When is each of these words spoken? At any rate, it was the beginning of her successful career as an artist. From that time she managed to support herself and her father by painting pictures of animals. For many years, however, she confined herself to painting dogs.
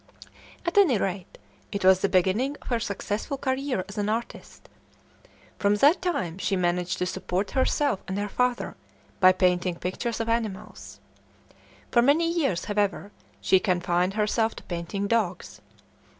At 0.65 0.79
any 0.79 0.97
rate, 0.97 1.37
it 1.71 1.85
was 1.85 1.99
the 1.99 2.09
beginning 2.09 2.57
of 2.63 2.69
her 2.69 2.79
successful 2.79 3.37
career 3.37 3.85
as 3.87 3.99
an 3.99 4.09
artist. 4.09 4.67
From 5.59 5.75
that 5.75 6.01
time 6.01 6.39
she 6.39 6.55
managed 6.55 6.97
to 6.97 7.05
support 7.05 7.51
herself 7.51 8.01
and 8.07 8.17
her 8.17 8.27
father 8.27 8.75
by 9.19 9.31
painting 9.31 9.75
pictures 9.75 10.19
of 10.19 10.27
animals. 10.27 10.99
For 11.91 12.01
many 12.01 12.27
years, 12.27 12.65
however, 12.65 13.11
she 13.41 13.59
confined 13.59 14.15
herself 14.15 14.55
to 14.55 14.63
painting 14.63 15.05
dogs. 15.05 15.61